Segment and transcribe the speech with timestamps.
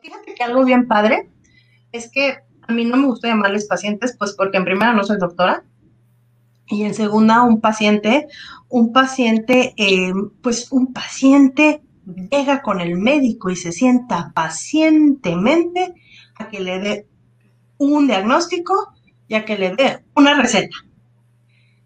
[0.00, 1.30] Fíjate que algo bien padre
[1.92, 5.18] es que a mí no me gusta llamarles pacientes, pues porque en primera no soy
[5.18, 5.64] doctora
[6.66, 8.28] y en segunda un paciente,
[8.68, 11.82] un paciente, eh, pues un paciente
[12.30, 15.94] llega con el médico y se sienta pacientemente
[16.36, 17.08] a que le dé
[17.78, 18.94] un diagnóstico
[19.28, 20.76] y a que le dé una receta.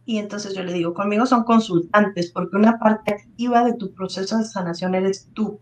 [0.05, 4.39] Y entonces yo le digo, conmigo son consultantes, porque una parte activa de tu proceso
[4.39, 5.61] de sanación eres tú.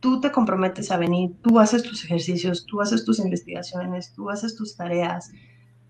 [0.00, 4.54] Tú te comprometes a venir, tú haces tus ejercicios, tú haces tus investigaciones, tú haces
[4.54, 5.32] tus tareas,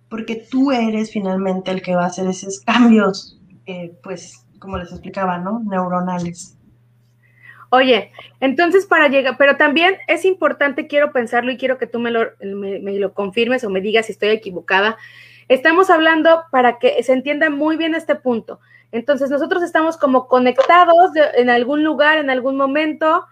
[0.09, 4.91] porque tú eres finalmente el que va a hacer esos cambios, eh, pues, como les
[4.91, 5.61] explicaba, ¿no?
[5.61, 6.59] Neuronales.
[7.71, 12.11] Oye, entonces para llegar, pero también es importante, quiero pensarlo y quiero que tú me
[12.11, 14.97] lo, me, lo confirmes o me digas si estoy equivocada.
[15.49, 18.61] Estamos hablando para que se entienda muy bien este punto.
[18.91, 23.27] Entonces nosotros estamos como conectados en algún lugar, en algún momento,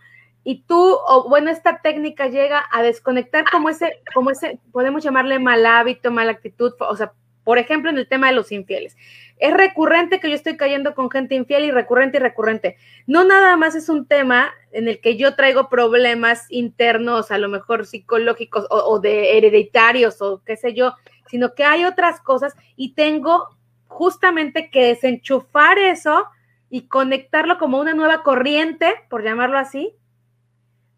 [0.48, 5.41] y tú, o bueno, esta técnica llega a desconectar como ese, como ese, podemos llamarle
[5.41, 8.97] mal hábito, mala actitud, o sea, por ejemplo, en el tema de los infieles.
[9.38, 12.77] Es recurrente que yo estoy cayendo con gente infiel y recurrente y recurrente.
[13.08, 17.48] No nada más es un tema en el que yo traigo problemas internos, a lo
[17.48, 20.94] mejor psicológicos o, de hereditarios o qué sé yo,
[21.28, 23.48] sino que hay otras cosas y tengo
[23.88, 26.27] justamente que desenchufar eso
[26.70, 29.92] y conectarlo como una nueva corriente, por llamarlo así,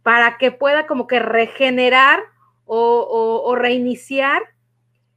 [0.08, 2.20] para que pueda como que regenerar
[2.64, 4.40] o, reiniciar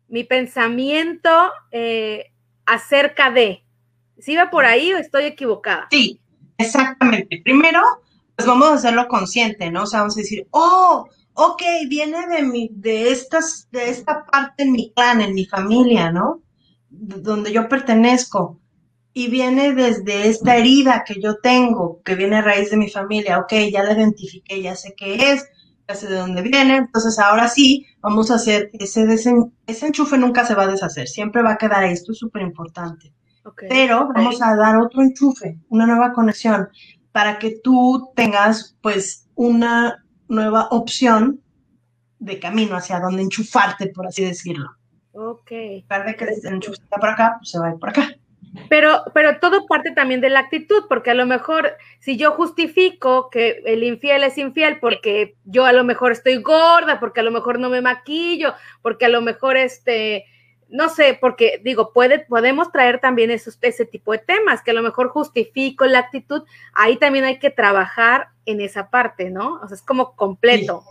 [0.10, 1.30] mi pensamiento
[1.72, 2.34] eh,
[2.66, 3.64] acerca de.
[4.20, 5.88] ¿Sí va por ahí o estoy equivocada?
[5.92, 6.20] Sí,
[6.58, 7.40] exactamente.
[7.42, 7.80] Primero,
[8.36, 9.84] pues vamos a hacerlo consciente, ¿no?
[9.84, 14.64] O sea, vamos a decir, oh, ok, viene de mi, de estas, de esta parte
[14.64, 16.42] en mi clan, en mi familia, ¿no?
[16.90, 18.60] donde yo pertenezco.
[19.14, 23.40] Y viene desde esta herida que yo tengo, que viene a raíz de mi familia.
[23.40, 25.46] Ok, ya la identifiqué, ya sé qué es,
[25.88, 26.78] ya sé de dónde viene.
[26.78, 29.06] Entonces ahora sí, vamos a hacer ese,
[29.68, 31.94] ese enchufe nunca se va a deshacer, siempre va a quedar ahí.
[31.94, 33.14] Esto es súper importante.
[33.70, 36.70] Pero vamos a dar otro enchufe, una nueva conexión,
[37.12, 41.42] para que tú tengas pues una nueva opción
[42.20, 44.70] de camino hacia donde enchufarte, por así decirlo.
[45.14, 45.52] Ok.
[45.88, 48.16] Para que el enchufe está por acá, pues se va a ir por acá.
[48.70, 53.30] Pero, pero todo parte también de la actitud, porque a lo mejor si yo justifico
[53.30, 57.32] que el infiel es infiel porque yo a lo mejor estoy gorda, porque a lo
[57.32, 60.26] mejor no me maquillo, porque a lo mejor este,
[60.72, 64.74] no sé, porque digo, puede, podemos traer también esos, ese tipo de temas, que a
[64.76, 69.60] lo mejor justifico la actitud, ahí también hay que trabajar en esa parte, ¿no?
[69.62, 70.84] O sea, es como completo.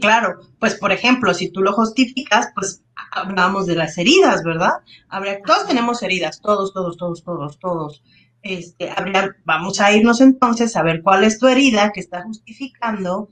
[0.00, 0.40] Claro.
[0.58, 4.72] Pues, por ejemplo, si tú lo justificas, pues hablamos de las heridas, ¿verdad?
[5.08, 8.02] Habría, todos tenemos heridas, todos, todos, todos, todos, todos.
[8.42, 13.28] Este, habría, vamos a irnos entonces a ver cuál es tu herida que está justificando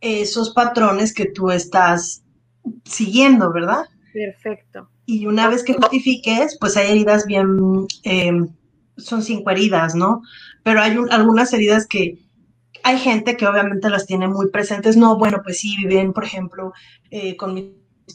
[0.00, 2.22] esos patrones que tú estás
[2.84, 3.86] siguiendo, ¿verdad?
[4.12, 4.90] Perfecto.
[5.06, 8.48] Y una vez que justifiques, pues hay heridas bien, em,
[8.96, 10.22] son cinco heridas, ¿no?
[10.62, 12.18] Pero hay algunas heridas que
[12.84, 14.96] hay gente que obviamente las tiene muy presentes.
[14.96, 16.72] No, bueno, pues sí, viven, por ejemplo,
[17.10, 17.66] eh, con mis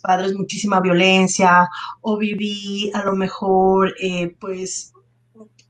[0.01, 1.67] padres muchísima violencia
[2.01, 4.94] o viví a lo mejor, eh, pues,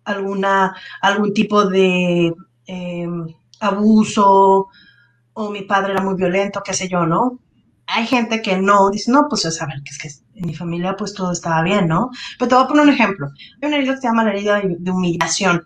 [0.05, 2.33] alguna, algún tipo de
[2.65, 3.27] em,
[3.59, 4.67] abuso
[5.33, 7.39] o mi padre era muy violento, qué sé yo, ¿no?
[7.87, 10.09] hay gente que no, dice, no, pues a ver, que es que
[10.39, 12.11] en mi familia pues todo estaba bien, ¿no?
[12.37, 13.27] Pero te voy a poner un ejemplo.
[13.61, 15.65] Hay una herida que se llama la herida de, humillación.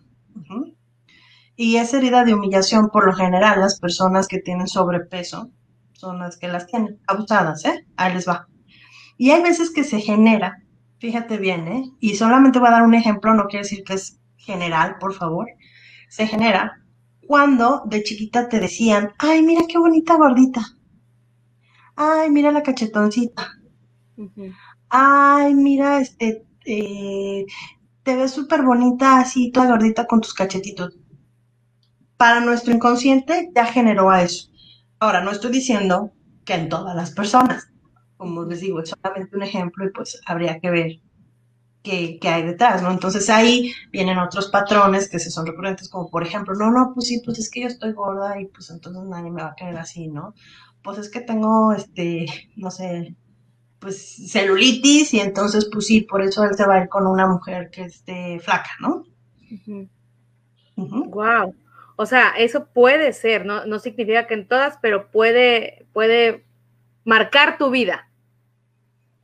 [1.61, 5.51] Y esa herida de humillación, por lo general, las personas que tienen sobrepeso
[5.93, 7.85] son las que las tienen abusadas, ¿eh?
[7.97, 8.47] Ahí les va.
[9.15, 10.63] Y hay veces que se genera,
[10.97, 11.83] fíjate bien, ¿eh?
[11.99, 15.45] Y solamente voy a dar un ejemplo, no quiere decir que es general, por favor.
[16.09, 16.81] Se genera
[17.27, 20.61] cuando de chiquita te decían, ay, mira qué bonita gordita
[21.95, 23.47] ay, mira la cachetoncita.
[24.89, 27.45] Ay, mira, este, eh,
[28.03, 30.97] te ves súper bonita así, toda gordita con tus cachetitos.
[32.21, 34.51] Para nuestro inconsciente ya generó a eso.
[34.99, 36.11] Ahora, no estoy diciendo
[36.45, 37.71] que en todas las personas,
[38.15, 40.99] como les digo, es solamente un ejemplo y pues habría que ver
[41.81, 42.91] qué, hay detrás, ¿no?
[42.91, 47.07] Entonces ahí vienen otros patrones que se son recurrentes, como por ejemplo, no, no, pues
[47.07, 49.79] sí, pues es que yo estoy gorda y pues entonces nadie me va a querer
[49.79, 50.35] así, ¿no?
[50.83, 53.15] pues es que tengo, este, no sé,
[53.79, 57.25] pues celulitis y entonces, pues sí, por eso él se va a ir con una
[57.25, 59.05] mujer que esté flaca, ¿no?
[60.75, 61.55] Wow.
[62.01, 63.67] O sea, eso puede ser, ¿no?
[63.67, 66.43] No significa que en todas, pero puede, puede
[67.05, 68.09] marcar tu vida.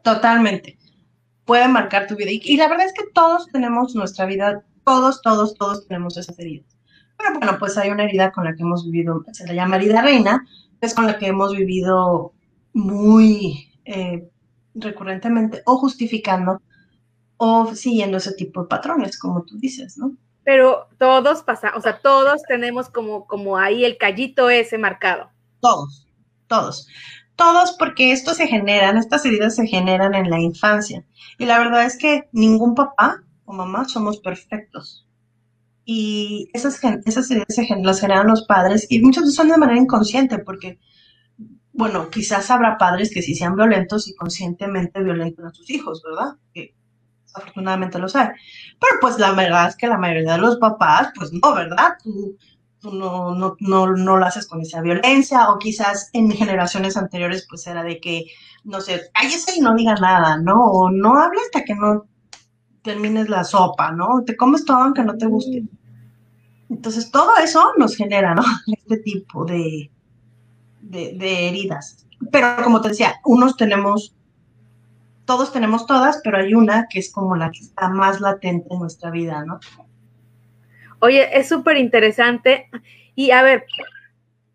[0.03, 0.77] Totalmente.
[1.44, 2.29] Puede marcar tu vida.
[2.31, 6.68] Y, la verdad es que todos tenemos nuestra vida, todos, todos, todos tenemos esas heridas.
[7.18, 10.03] Pero bueno, pues hay una herida con la que hemos vivido, se la llama herida
[10.03, 10.45] reina,
[10.79, 12.33] es con la que hemos vivido
[12.74, 14.29] muy eh,
[14.75, 16.62] recurrentemente o justificando
[17.38, 20.15] o siguiendo ese tipo de patrones, como tú dices, ¿no?
[20.48, 25.30] Pero todos pasan, o sea, todos tenemos como, como ahí el callito ese marcado.
[25.60, 26.08] Todos,
[26.48, 26.88] todos.
[27.36, 31.06] Todos porque esto se generan, estas heridas se generan en la infancia.
[31.38, 35.06] Y la verdad es que ningún papá o mamá somos perfectos.
[35.84, 40.40] Y esas, esas heridas se, las generan los padres y muchos son de manera inconsciente
[40.40, 40.80] porque,
[41.74, 46.38] bueno, quizás habrá padres que sí sean violentos y conscientemente violentan a sus hijos, ¿verdad?
[47.38, 48.30] Afortunadamente los hay.
[48.80, 51.95] Pero pues la verdad es que la mayoría de los papás, pues no, ¿verdad?
[52.04, 52.38] Tú,
[52.84, 57.66] no, no, no, no lo haces con esa violencia o quizás en generaciones anteriores pues
[57.68, 58.25] era de que,
[58.63, 60.63] no sé, cállese y no diga nada, ¿no?
[60.63, 62.06] O no hable hasta que no
[62.84, 64.24] termines la sopa, ¿no?
[64.25, 65.63] Te comes todo aunque no te guste.
[66.69, 68.44] Entonces todo eso nos genera, ¿no?
[68.68, 69.89] Este tipo de,
[70.81, 72.06] de heridas.
[72.31, 74.17] Pero como te decía, unos tenemos
[75.27, 78.79] todos tenemos todas, pero hay una que es como la que está más latente en
[78.79, 79.59] nuestra vida, ¿no?
[81.00, 82.69] Oye, es súper interesante.
[83.13, 83.65] Y a ver,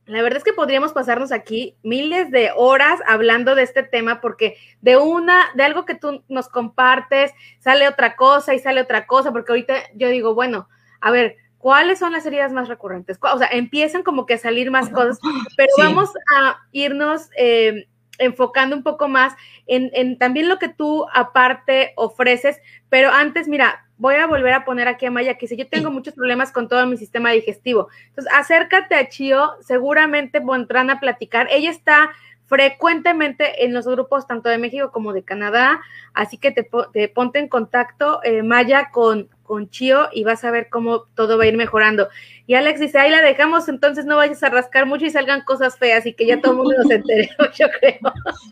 [0.06, 4.56] la verdad es que podríamos pasarnos aquí miles de horas hablando de este tema porque
[4.80, 9.30] de una, de algo que tú nos compartes, sale otra cosa y sale otra cosa,
[9.30, 10.68] porque ahorita yo digo, bueno,
[11.02, 13.18] a ver, ¿cuáles son las heridas más recurrentes?
[13.20, 15.18] O sea, empiezan como que a salir más cosas,
[15.56, 17.86] pero vamos a irnos eh,
[18.22, 19.34] enfocando un poco más
[19.66, 24.88] en, también lo que tú aparte ofreces, pero antes, mira, voy a volver a poner
[24.88, 27.88] aquí a Maya que dice, yo tengo muchos problemas con todo mi sistema digestivo.
[28.08, 31.48] Entonces, acércate a Chio, seguramente vendrán a platicar.
[31.50, 32.10] Ella está
[32.46, 35.80] frecuentemente en los grupos tanto de México como de Canadá,
[36.12, 40.70] así que te, ponte en contacto, eh, Maya, con, con Chio y vas a ver
[40.70, 42.08] cómo todo va a ir mejorando.
[42.46, 45.76] Y Alex dice, ahí la dejamos, entonces no vayas a rascar mucho y salgan cosas
[45.76, 47.98] feas y que ya todo el mundo se entere, yo creo.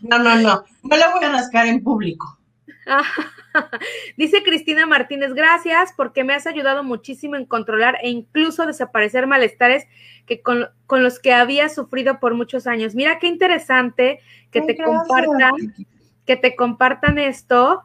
[0.03, 2.37] No, no, no, no la voy a rascar en público.
[4.15, 9.87] Dice Cristina Martínez, gracias porque me has ayudado muchísimo en controlar e incluso desaparecer malestares
[10.27, 12.93] que con, los que había sufrido por muchos años.
[12.93, 14.19] Mira qué interesante
[14.51, 15.53] que te compartan,
[16.27, 17.81] que te compartan esto.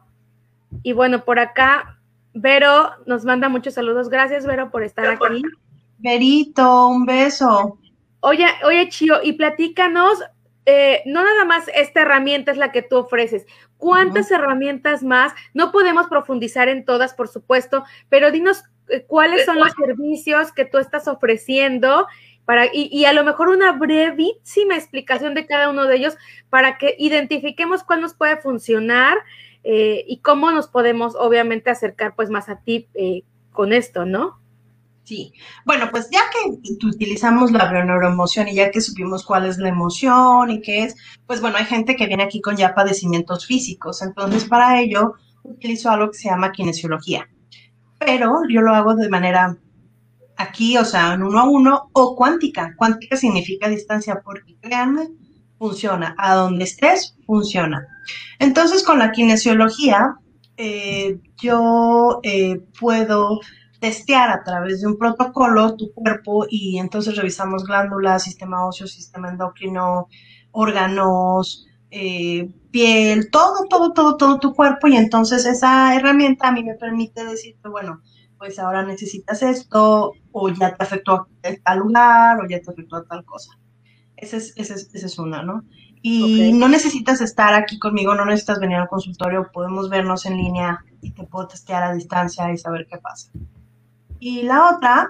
[0.83, 1.96] Y bueno, por acá,
[2.39, 4.09] Vero nos manda muchos saludos.
[4.09, 5.41] Gracias, Vero, por estar aquí.
[5.97, 7.79] Verito, un beso.
[8.19, 10.23] Oye, oye, Chio, y platícanos,
[10.65, 13.45] eh, no nada más esta herramienta es la que tú ofreces.
[13.77, 15.33] ¿Cuántas herramientas más?
[15.53, 20.65] No podemos profundizar en todas, por supuesto, pero dinos eh, cuáles son los servicios que
[20.65, 22.07] tú estás ofreciendo
[22.45, 26.17] para, y, a lo mejor una brevísima explicación de cada uno de ellos
[26.49, 29.17] para que identifiquemos cuál nos puede funcionar
[29.63, 32.87] eh, y cómo nos podemos obviamente acercar pues más a ti
[33.51, 34.39] con esto, ¿no?
[35.03, 35.31] Sí,
[35.65, 40.51] bueno, pues ya que utilizamos la neuroemoción y ya que supimos cuál es la emoción
[40.51, 40.95] y qué es,
[41.25, 45.13] pues bueno, hay gente que viene aquí con ya padecimientos físicos, entonces para ello
[45.43, 47.29] utilizo algo que se llama kinesiología,
[47.97, 49.57] pero yo lo hago de manera
[50.37, 52.73] aquí, o sea, en uno a uno o cuántica.
[52.77, 55.09] Cuántica significa distancia porque créanme,
[55.57, 56.15] funciona.
[56.17, 57.87] A donde estés, funciona.
[58.39, 60.15] Entonces, con la kinesiología,
[60.57, 63.39] eh, yo eh, puedo
[63.79, 69.29] testear a través de un protocolo tu cuerpo y entonces revisamos glándulas, sistema óseo, sistema
[69.29, 70.07] endocrino,
[70.51, 76.63] órganos, eh, piel, todo, todo, todo, todo tu cuerpo y entonces esa herramienta a mí
[76.63, 78.01] me permite decirte, bueno,
[78.37, 81.27] pues ahora necesitas esto o ya te afectó a
[81.63, 83.51] tal lugar o ya te afectó a tal cosa.
[84.17, 85.63] Esa es, esa es, es una, ¿no?
[86.01, 90.83] Y no necesitas estar aquí conmigo, no necesitas venir al consultorio, podemos vernos en línea
[91.01, 93.29] y te puedo testear a distancia y saber qué pasa.
[94.19, 95.09] Y la otra,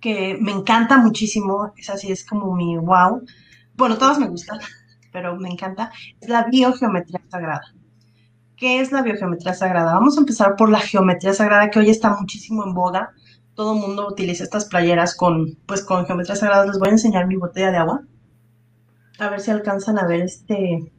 [0.00, 3.22] que me encanta muchísimo, es así, es como mi wow.
[3.74, 4.58] Bueno, todas me gustan,
[5.12, 5.90] pero me encanta,
[6.20, 7.74] es la biogeometría sagrada.
[8.56, 9.94] ¿Qué es la biogeometría sagrada?
[9.94, 13.12] Vamos a empezar por la geometría sagrada, que hoy está muchísimo en boga.
[13.54, 16.66] Todo el mundo utiliza estas playeras con, pues, con geometría sagrada.
[16.66, 18.02] Les voy a enseñar mi botella de agua.
[19.18, 20.92] A ver si alcanzan a ver este.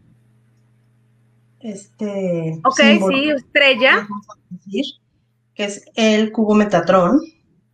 [1.59, 2.59] Este.
[2.63, 2.79] Ok,
[3.09, 4.07] sí, estrella
[5.55, 7.21] que es el cubo Metatron.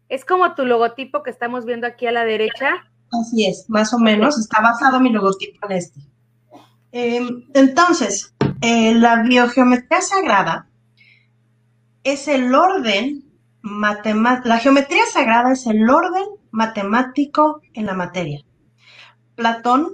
[0.09, 2.71] Es como tu logotipo que estamos viendo aquí a la derecha.
[3.11, 5.99] Así es, más o menos, está basado mi logotipo en este.
[6.91, 10.67] Em, entonces, eh, la biogeometría sagrada
[12.03, 13.23] es el orden
[13.63, 18.41] la geometría sagrada es el orden matemático en la materia.
[19.35, 19.89] Platón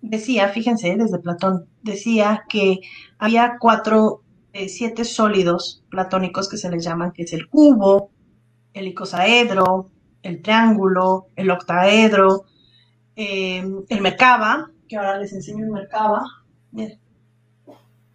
[0.00, 2.80] decía, fíjense, desde Platón decía que
[3.18, 4.22] había cuatro
[4.52, 8.10] eh, siete sólidos platónicos que se les llaman, que es el cubo,
[8.72, 9.90] el icosaedro,
[10.22, 12.44] el triángulo, el octaedro,
[13.14, 16.22] eh, el Merkaba, que ahora les enseño el Merkaba.
[16.72, 16.98] Miren,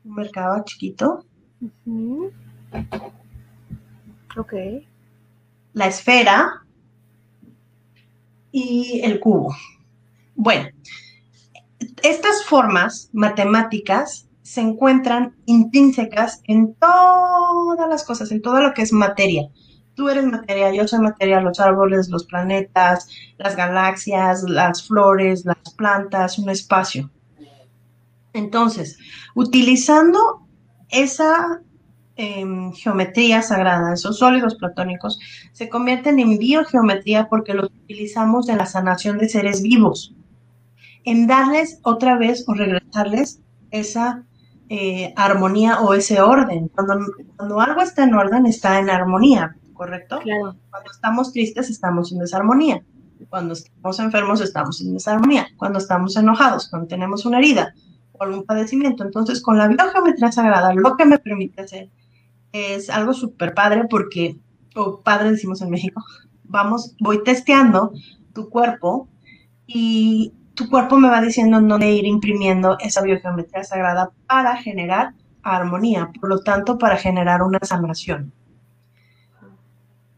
[0.03, 1.23] un Merkaba chiquito.
[4.37, 4.53] Ok.
[5.73, 6.63] La esfera
[8.51, 9.55] y el cubo.
[10.35, 10.69] Bueno,
[12.01, 18.91] estas formas matemáticas se encuentran intrínsecas en todas las cosas, en todo lo que es
[18.91, 19.49] materia.
[19.95, 25.57] Tú eres materia, yo soy materia, los árboles, los planetas, las galaxias, las flores, las
[25.77, 27.11] plantas, un espacio.
[28.33, 28.97] Entonces,
[29.35, 30.47] utilizando
[30.89, 31.61] esa
[32.15, 35.19] em, geometría sagrada, esos sólidos platónicos,
[35.51, 40.13] se convierten en biogeometría porque los utilizamos en la sanación de seres vivos,
[41.05, 43.41] en darles otra vez o regresarles
[43.71, 44.23] esa
[44.69, 46.69] eh, armonía o ese orden.
[46.69, 46.99] Cuando,
[47.35, 50.19] cuando algo está en orden, está en armonía, ¿correcto?
[50.19, 50.55] Claro.
[50.69, 52.83] Cuando estamos tristes, estamos en desarmonía.
[53.29, 55.47] Cuando estamos enfermos, estamos en desarmonía.
[55.57, 57.73] Cuando estamos enojados, cuando tenemos una herida
[58.13, 59.03] o algún padecimiento.
[59.03, 61.89] Entonces, con la biogeometría sagrada, lo que me permite hacer
[62.53, 64.37] es algo súper padre porque,
[64.75, 66.01] o padre decimos en México,
[66.43, 67.91] vamos, voy testeando
[68.33, 69.09] tu cuerpo
[69.67, 76.11] y tu cuerpo me va diciendo dónde ir imprimiendo esa biogeometría sagrada para generar armonía,
[76.19, 78.31] por lo tanto, para generar una sanación.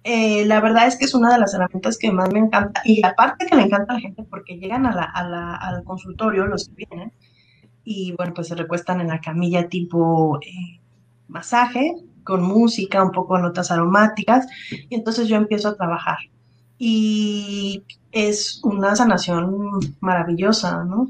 [0.03, 3.03] Eh, la verdad es que es una de las herramientas que más me encanta, y
[3.03, 7.11] aparte que le encanta a la gente porque llegan al consultorio los que vienen,
[7.83, 10.79] y bueno, pues se recuestan en la camilla tipo eh,
[11.27, 14.45] masaje, con música, un poco notas aromáticas,
[14.89, 16.17] y entonces yo empiezo a trabajar
[16.77, 21.09] y es una sanación maravillosa, ¿no?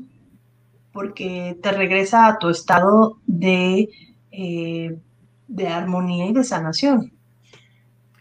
[0.92, 3.90] Porque te regresa a tu estado de,
[4.32, 4.98] eh,
[5.48, 7.12] de armonía y de sanación.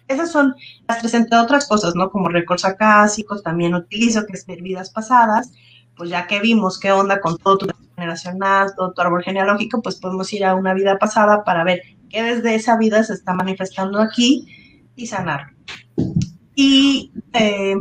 [0.09, 0.55] Esas son
[0.87, 2.11] las tres, entre otras cosas, ¿no?
[2.11, 5.53] Como récords acásicos, también utilizo, que es ver vidas pasadas,
[5.97, 9.97] pues ya que vimos qué onda con todo tu generacional, todo tu árbol genealógico, pues
[9.97, 11.83] podemos ir a una vida pasada para ver
[12.15, 14.47] qué desde esa vida se está manifestando aquí
[14.95, 15.51] y sanar.
[16.55, 17.75] Y eh,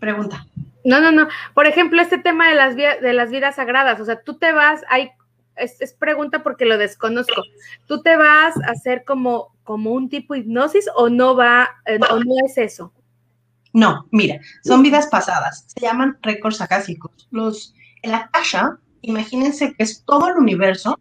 [0.00, 0.46] pregunta.
[0.84, 1.28] No, no, no.
[1.54, 4.82] Por ejemplo, este tema de las, de las vidas sagradas, o sea, tú te vas,
[4.88, 5.10] hay,
[5.56, 7.42] es, pregunta porque lo desconozco.
[7.86, 11.98] ¿Tú te vas a hacer como, como un tipo de hipnosis o no va, eh,
[12.10, 12.92] o no es eso?
[13.72, 15.64] No, mira, son vidas pasadas.
[15.68, 17.28] Se llaman récords acásicos.
[17.30, 20.98] Los, en la caja, imagínense que es todo el universo.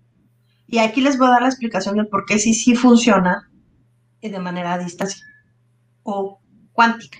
[0.68, 3.50] Y aquí les voy a dar la explicación de por qué sí, sí funciona
[4.30, 5.26] de manera a distancia.
[6.04, 6.40] O
[6.74, 7.20] cuántica.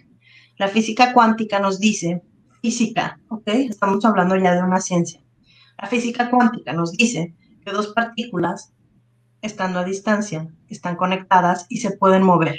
[0.58, 2.24] La física cuántica nos dice,
[2.62, 3.48] física, ¿ok?
[3.48, 5.22] Estamos hablando ya de una ciencia.
[5.78, 8.74] La física cuántica nos dice que dos partículas,
[9.42, 12.58] estando a distancia, están conectadas y se pueden mover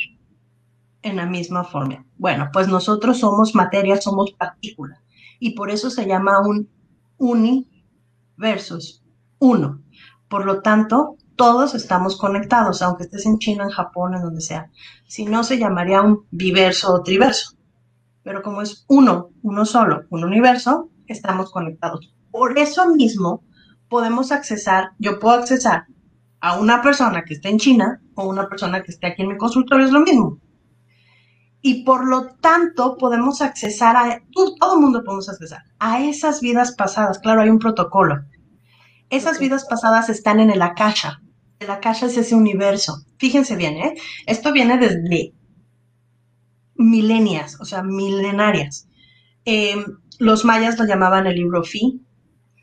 [1.02, 2.04] en la misma forma.
[2.18, 5.02] Bueno, pues nosotros somos materia, somos partícula.
[5.38, 6.68] Y por eso se llama un
[7.18, 8.78] universo,
[9.38, 9.82] uno.
[10.28, 14.70] Por lo tanto, todos estamos conectados, aunque estés en China, en Japón, en donde sea.
[15.06, 17.56] Si no, se llamaría un biverso o triverso.
[18.22, 22.12] Pero como es uno, uno solo, un universo, estamos conectados.
[22.30, 23.44] Por eso mismo
[23.88, 25.86] podemos accesar, yo puedo accesar
[26.40, 29.36] a una persona que esté en China o una persona que esté aquí en mi
[29.36, 30.38] consultorio, es lo mismo.
[31.62, 36.72] Y por lo tanto podemos accesar a, todo, el mundo podemos accesar a esas vidas
[36.72, 37.18] pasadas.
[37.18, 38.24] Claro, hay un protocolo.
[39.10, 41.20] Esas vidas pasadas están en el akasha,
[41.60, 43.04] la caja es ese universo.
[43.18, 43.94] Fíjense bien, ¿eh?
[44.26, 45.32] Esto viene desde
[46.74, 48.88] milenias, o sea, milenarias.
[49.44, 49.84] Em,
[50.18, 52.00] los mayas lo llamaban el libro Fi,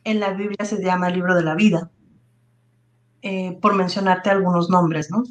[0.04, 1.92] en la Biblia se llama el libro de la vida,
[3.22, 5.24] eh, por mencionarte algunos nombres, ¿no?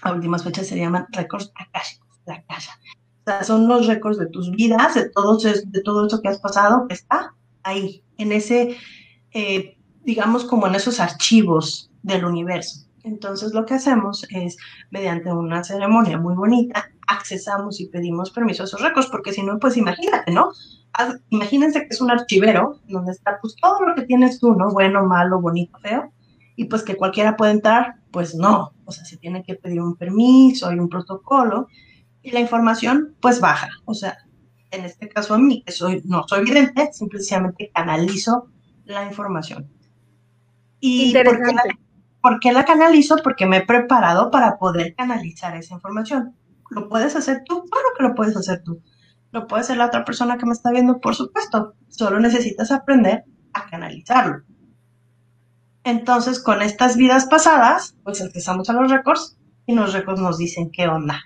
[0.00, 2.78] A últimas fechas se llaman récords akáshicos, la caja.
[3.20, 6.40] O sea, son los récords de tus vidas, de todo, de todo eso que has
[6.40, 8.76] pasado, que está ahí, en ese,
[9.32, 12.86] eh, digamos, como en esos archivos del universo.
[13.04, 14.56] Entonces lo que hacemos es,
[14.90, 19.58] mediante una ceremonia muy bonita, accesamos y pedimos permiso a esos récords, porque si no,
[19.58, 20.52] pues imagínate, ¿no?
[21.30, 24.70] Imagínense que es un archivero donde está pues todo lo que tienes tú, ¿no?
[24.70, 26.12] Bueno, malo, bonito, feo,
[26.54, 29.96] y pues que cualquiera puede entrar, pues no, o sea, se tiene que pedir un
[29.96, 31.66] permiso, hay un protocolo,
[32.22, 34.18] y la información pues baja, o sea,
[34.70, 38.48] en este caso a mí, que soy, no soy vidente, simplemente canalizo
[38.84, 39.68] la información.
[40.84, 41.14] Y
[42.20, 43.16] ¿por qué, la, canalizo?
[43.22, 46.34] Porque me he preparado para poder canalizar esa información.
[46.70, 47.64] ¿Lo puedes hacer tú?
[47.70, 48.82] Claro que lo puedes hacer tú.
[49.30, 51.74] Lo puede hacer la otra persona que me está viendo, por supuesto.
[51.88, 53.22] Solo necesitas aprender
[53.52, 54.42] a canalizarlo.
[55.84, 60.72] Entonces, con estas vidas pasadas, pues empezamos a los récords y los récords nos dicen
[60.72, 61.22] qué onda.